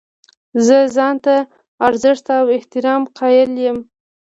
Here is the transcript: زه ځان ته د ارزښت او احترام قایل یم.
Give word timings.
زه 0.65 0.77
ځان 0.95 1.15
ته 1.25 1.35
د 1.43 1.47
ارزښت 1.87 2.25
او 2.39 2.45
احترام 2.57 3.01
قایل 3.17 3.51
یم. 3.65 3.77